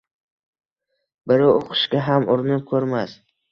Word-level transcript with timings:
Biri 1.31 1.45
o’qishga 1.51 2.03
ham 2.09 2.27
urinib 2.39 2.67
ko’rmas… 2.75 3.17